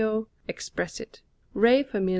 [0.49, 1.21] EXPRESSIT,
[1.53, 2.09] RE FAMIL.